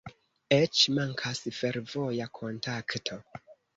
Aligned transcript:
Eĉ 0.55 0.85
mankas 0.99 1.43
fervoja 1.57 2.29
kontakto. 2.41 3.19